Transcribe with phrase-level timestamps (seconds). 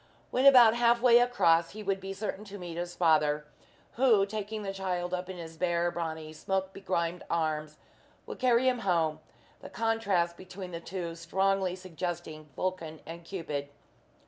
[0.31, 3.45] When about halfway across, he would be certain to meet his father,
[3.97, 7.77] who, taking the child up in his bare, brawny, smoke begrimed arms,
[8.25, 9.19] would carry him home
[9.59, 13.69] the contrast between the two strongly suggesting Vulcan and Cupid.